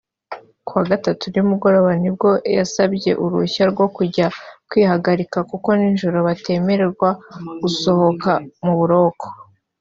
[0.65, 4.27] Ku wa Gatatu nimugoroba ni bwo ngo yasabye uruhushya rwo kujya
[4.69, 7.09] kwihagarika kuko nijoro batemererwa
[7.61, 8.31] gusohoka
[8.65, 9.25] mu buroko